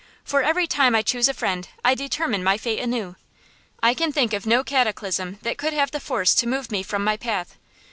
[0.23, 3.17] For every time I choose a friend I determine my fate anew.
[3.83, 7.03] I can think of no cataclysm that could have the force to move me from
[7.03, 7.55] my path.